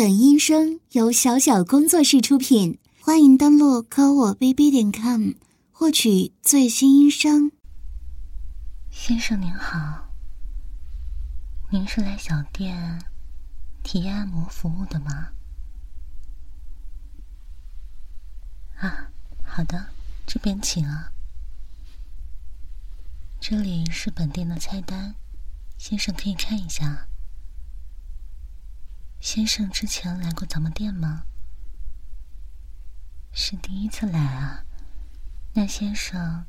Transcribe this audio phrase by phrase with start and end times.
[0.00, 5.32] 本音声由小小工作室出品，欢迎登录科我 bb 点 com
[5.70, 7.52] 获取最新音声。
[8.90, 10.10] 先生您好，
[11.70, 12.98] 您是来小店
[13.82, 15.32] 体验按摩服务的吗？
[18.76, 19.10] 啊，
[19.44, 19.90] 好的，
[20.26, 21.12] 这边请啊。
[23.38, 25.14] 这里是本店的菜单，
[25.76, 27.09] 先生可以看一下。
[29.20, 31.24] 先生之前来过咱们店吗？
[33.32, 34.64] 是第一次来啊。
[35.52, 36.46] 那先生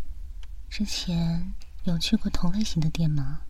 [0.70, 1.54] 之前
[1.84, 3.42] 有去过同类型的店吗？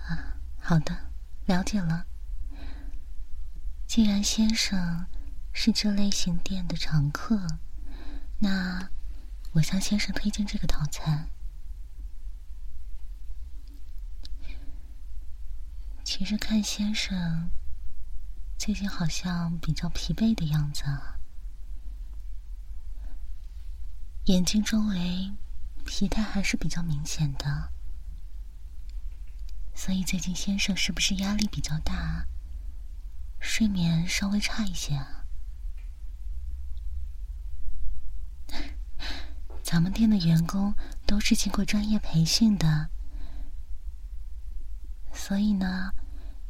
[0.00, 1.10] 啊，好的，
[1.46, 2.06] 了解了。
[3.86, 5.06] 既然先生
[5.52, 7.46] 是这类型店的常客，
[8.40, 8.90] 那
[9.52, 11.30] 我向先生推荐这个套餐。
[16.10, 17.50] 其实看先生
[18.56, 21.20] 最近好像比较疲惫的样子啊，
[24.24, 25.34] 眼睛周围
[25.84, 27.74] 疲态还是比较明显的，
[29.74, 32.26] 所以最近先生是不是压力比较大，
[33.38, 35.26] 睡眠稍微差一些啊？
[39.62, 42.88] 咱们店的员工都是经过专业培训的。
[45.18, 45.92] 所以呢，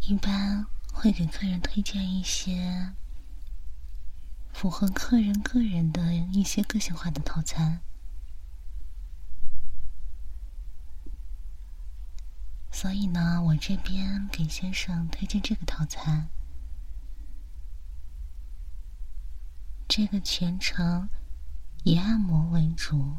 [0.03, 2.93] 一般会给客人推荐一些
[4.53, 7.81] 符合客人个人的一些个性化的套餐。
[12.71, 16.29] 所以呢，我这边给先生推荐这个套餐，
[19.89, 21.09] 这个全程
[21.83, 23.17] 以按摩为主，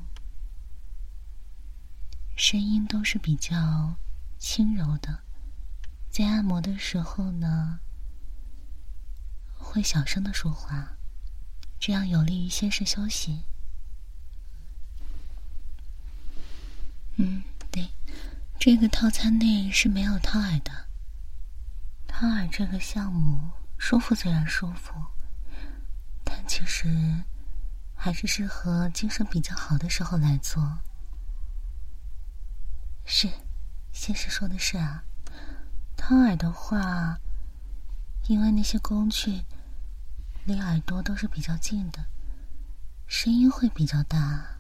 [2.38, 3.96] 声音都是比较
[4.38, 5.24] 轻柔的。
[6.12, 7.80] 在按摩的时候呢，
[9.58, 10.98] 会小声的说话，
[11.80, 13.44] 这样有利于先生休息。
[17.16, 17.90] 嗯，对，
[18.60, 20.88] 这个套餐内是没有掏耳的。
[22.08, 24.94] 掏耳这个项目舒服虽然舒服，
[26.24, 27.24] 但其实
[27.96, 30.80] 还是适合精神比较好的时候来做。
[33.06, 33.30] 是，
[33.94, 35.06] 先生说的是啊。
[36.00, 37.20] 掏耳的话，
[38.28, 39.44] 因为那些工具
[40.46, 42.06] 离耳朵都是比较近的，
[43.06, 44.58] 声音会比较大，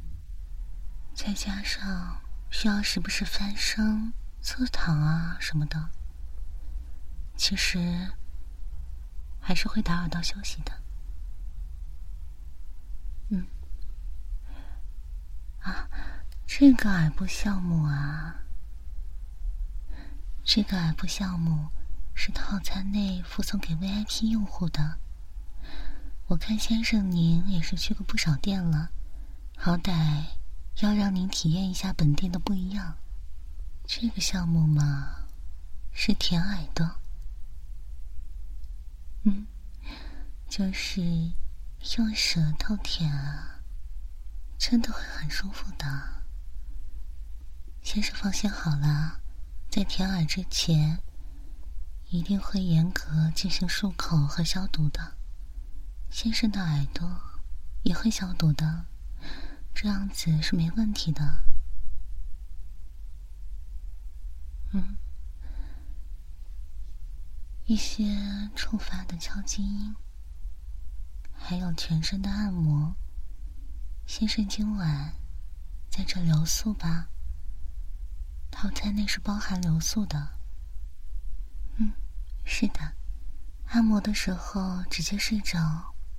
[1.15, 5.89] 再加上需要时不时翻身、侧躺啊什么的，
[7.35, 8.11] 其实
[9.39, 10.71] 还是会打扰到休息的。
[13.29, 13.47] 嗯，
[15.61, 15.89] 啊，
[16.45, 18.35] 这个耳部项目啊。
[20.51, 21.69] 这个耳部项目
[22.15, 24.97] 是套餐内附送给 VIP 用户的。
[26.25, 28.89] 我看先生您也是去过不少店了，
[29.55, 30.25] 好歹
[30.77, 32.97] 要让您体验一下本店的不一样。
[33.85, 35.27] 这个项目嘛，
[35.93, 36.95] 是舔耳的，
[39.25, 39.45] 嗯，
[40.49, 40.99] 就是
[41.95, 43.59] 用舌头舔啊，
[44.57, 45.85] 真的会很舒服的。
[47.83, 49.19] 先生放心好了。
[49.79, 51.01] 在舔耳之前，
[52.09, 55.15] 一定会严格进行漱口和消毒的。
[56.09, 57.09] 先生的耳朵
[57.83, 58.87] 也会消毒的，
[59.73, 61.45] 这样子是没问题的。
[64.73, 64.97] 嗯，
[67.63, 68.03] 一些
[68.53, 69.95] 触发的敲击音，
[71.31, 72.93] 还有全身的按摩。
[74.05, 75.13] 先生今晚
[75.89, 77.07] 在这留宿吧。
[78.51, 80.37] 套餐内是包含留宿的。
[81.77, 81.93] 嗯，
[82.43, 82.79] 是的，
[83.67, 85.57] 按摩的时候直接睡着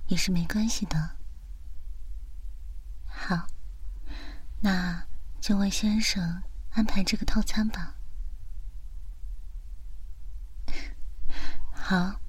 [0.07, 1.17] 也是没关系的。
[3.05, 3.47] 好，
[4.59, 5.05] 那
[5.39, 6.41] 就为先生
[6.71, 7.95] 安排这个套餐吧。
[11.73, 12.19] 好，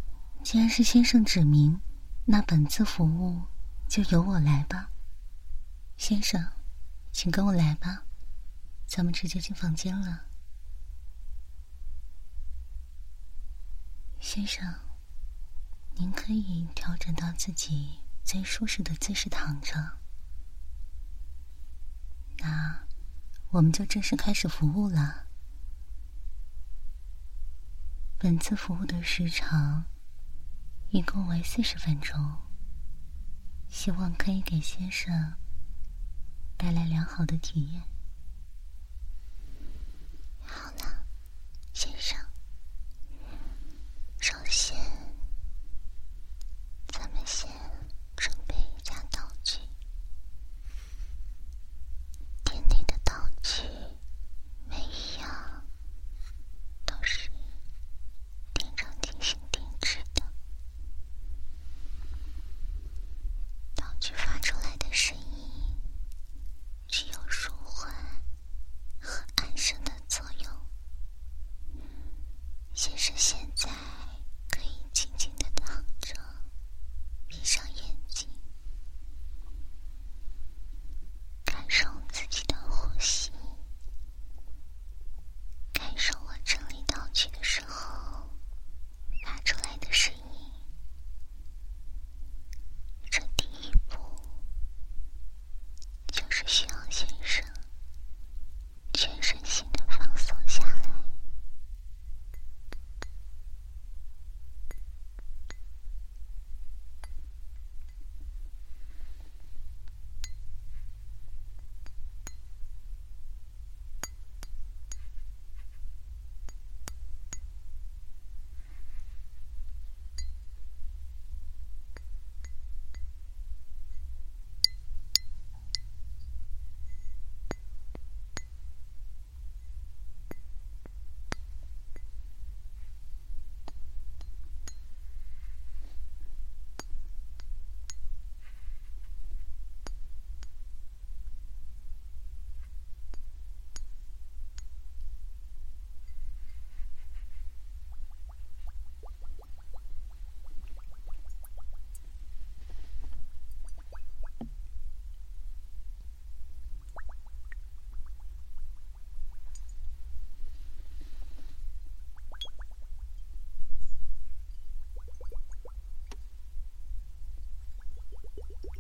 [0.43, 1.81] 既然是先生指明，
[2.25, 3.43] 那本次服务
[3.89, 4.91] 就由我来吧。
[5.97, 6.53] 先生，
[7.13, 8.03] 请跟我来吧。
[8.87, 10.27] 咱们直接进房间了，
[14.21, 14.81] 先生，
[15.95, 19.99] 您可以调整到自己最舒适的姿势躺着。
[22.39, 22.87] 那
[23.51, 25.27] 我们就正式开始服务了。
[28.19, 29.87] 本次服务的时长
[30.91, 32.37] 一共为四十分钟，
[33.69, 35.37] 希望可以给先生
[36.57, 37.83] 带来良好的体验。
[40.45, 41.07] 好了，
[41.73, 42.17] 先生，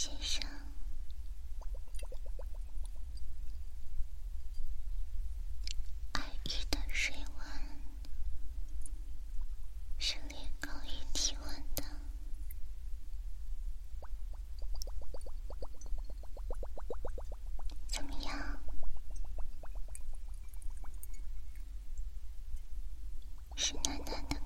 [0.00, 0.40] 先生，
[6.12, 7.46] 爱意的水温
[9.98, 11.82] 是略高于体温的，
[17.88, 18.60] 怎么样？
[23.56, 24.37] 是暖暖的。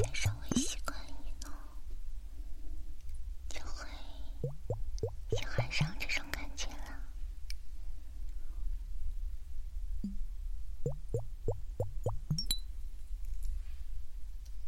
[0.00, 1.52] 减少微习惯以后，
[3.50, 3.86] 就会
[5.28, 6.98] 喜欢上这种感觉了。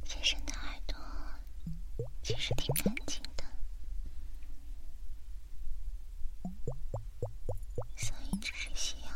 [0.04, 0.94] 先生的耳朵
[2.22, 3.44] 其实挺干净的，
[7.96, 9.10] 所以只是需要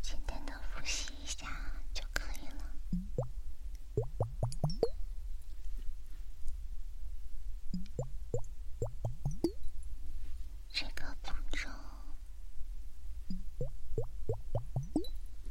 [0.00, 1.46] 简单的复习一下
[1.92, 2.64] 就可以了。
[10.74, 11.68] 这个步骤，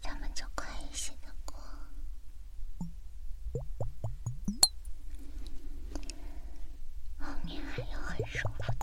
[0.02, 1.62] 咱们就快一些的过。
[7.20, 7.64] 后面
[8.26, 8.78] 还有很舒服的呢。
[8.78, 8.81] 好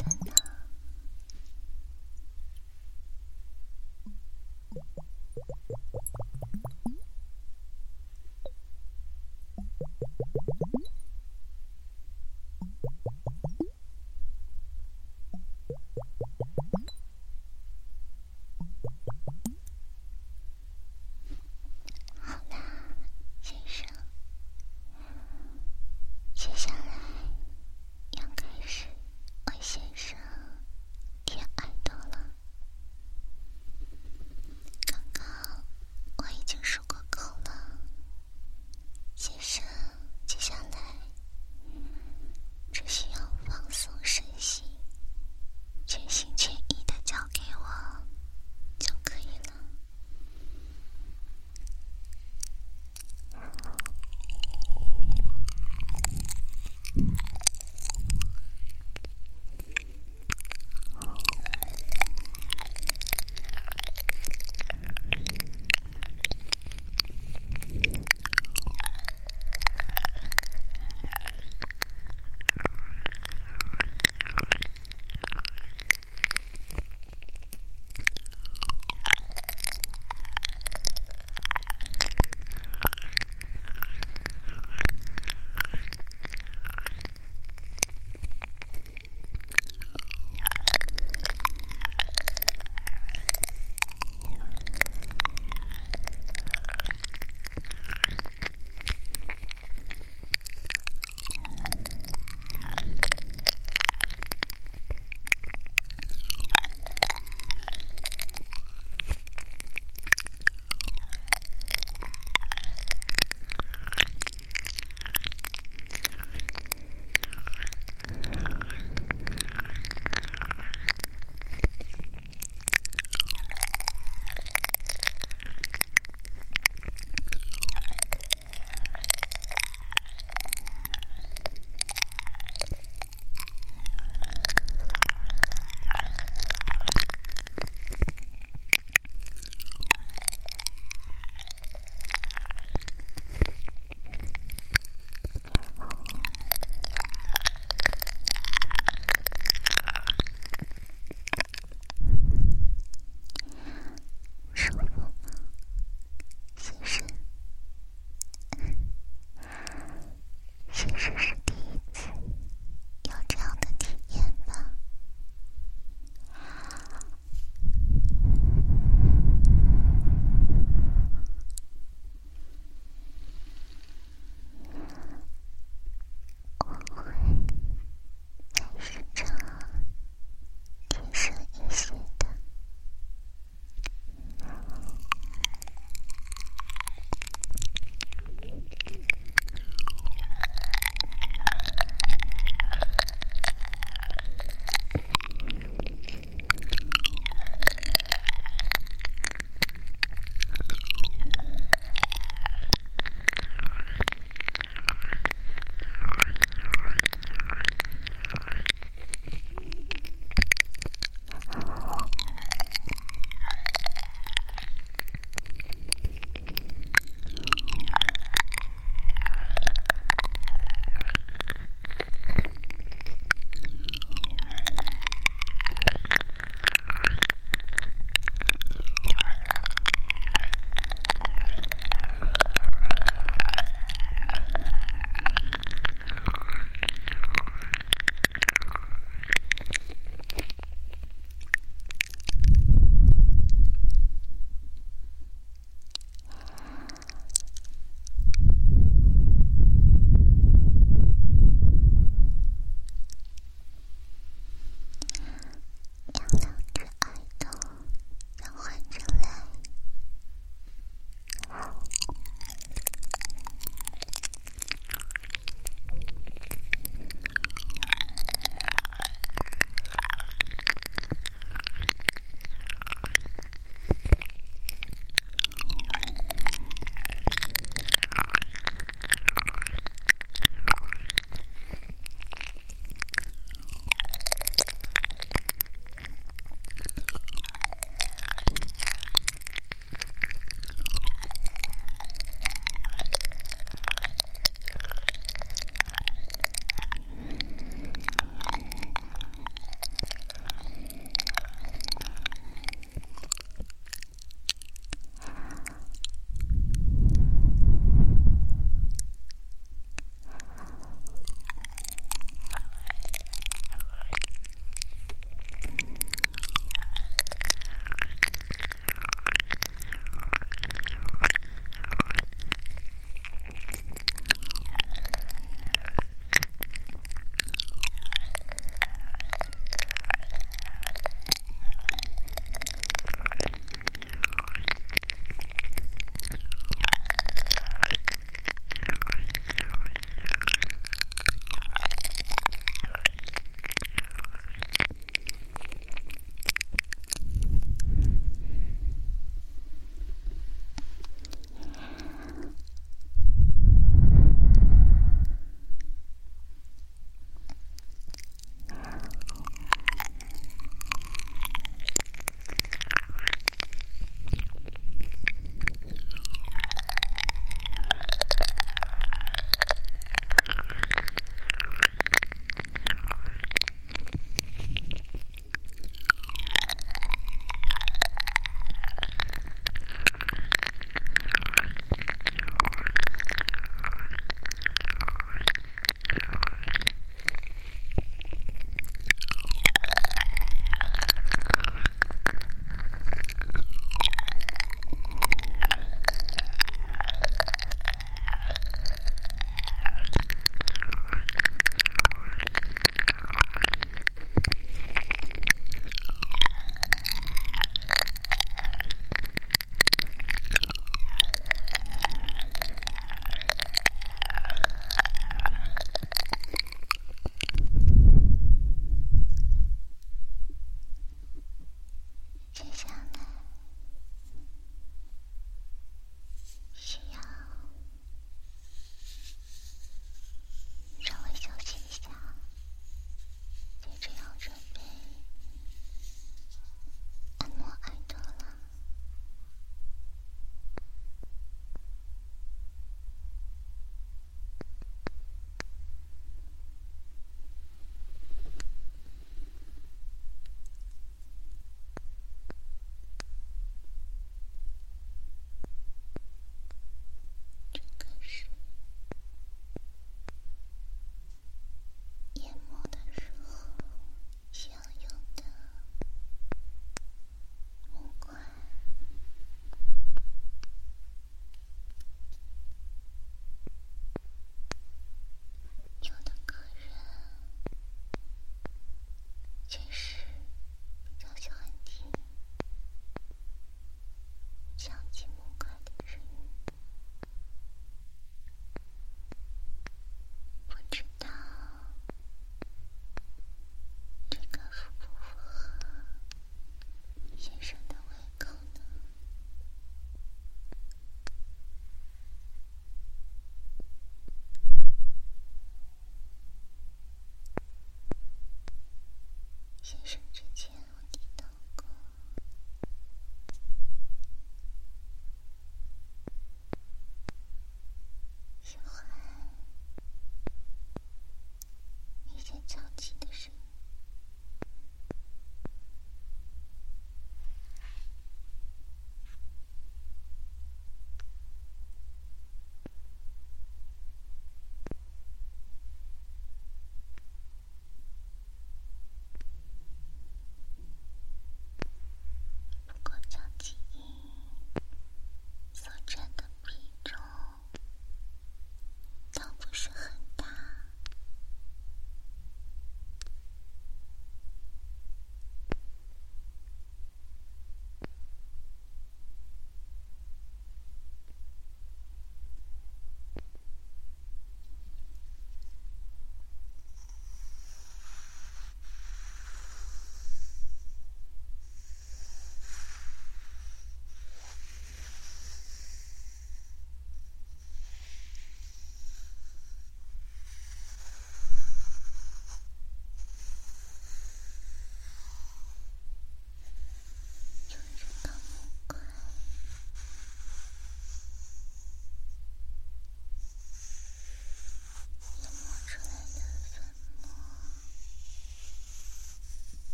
[509.89, 510.28] 先生。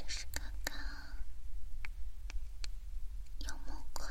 [0.00, 0.78] 就是刚刚
[3.46, 4.08] 用木块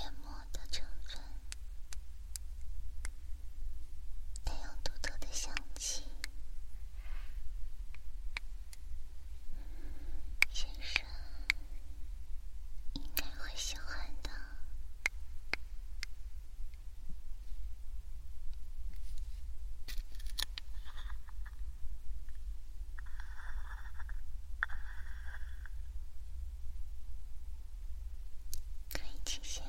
[0.00, 1.20] 研磨的成分，
[4.44, 6.04] 带有独特的香气。
[10.50, 11.04] 先生
[12.94, 14.30] 应该会喜欢的。
[29.38, 29.67] 可以请先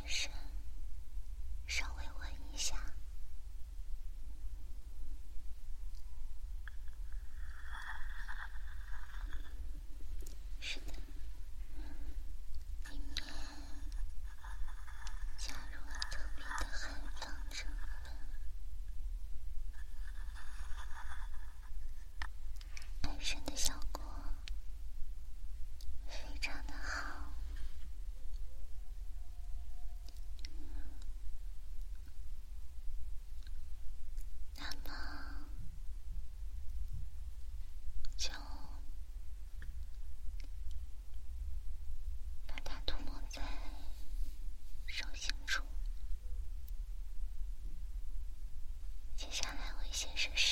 [50.00, 50.49] 先生是。